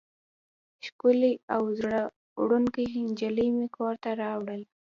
ښکلې 0.85 1.33
او 1.55 1.63
زړه 1.79 1.99
وړونکې 2.41 2.83
نجلۍ 3.07 3.49
مې 3.55 3.67
کور 3.75 3.93
ته 4.03 4.09
راوړه. 4.21 4.55